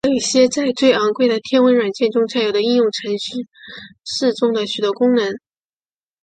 [0.03, 3.13] 它有一些在最昂贵的天文软体中才有的应用程
[4.03, 5.35] 式中的许多功能。